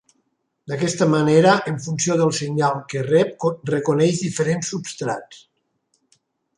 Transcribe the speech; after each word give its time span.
D'aquesta 0.69 1.07
manera, 1.11 1.51
en 1.73 1.77
funció 1.83 2.17
del 2.23 2.33
senyal 2.39 2.81
que 2.95 3.05
rep 3.13 3.47
reconeix 3.75 4.27
diferents 4.27 4.75
substrats. 4.75 5.49